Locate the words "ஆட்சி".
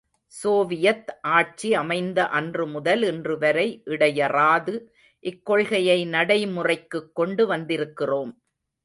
1.31-1.73